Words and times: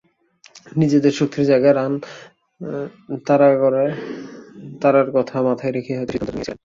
নিজেদের 0.77 1.13
শক্তির 1.19 1.45
জায়গা 1.45 1.69
রান 1.71 1.93
তাড়ার 4.81 5.07
কথা 5.13 5.35
মাথায় 5.47 5.73
রেখেই 5.73 5.97
হয়তো 5.97 6.11
সিদ্ধান্তটা 6.13 6.35
নিয়েছিলেন। 6.35 6.59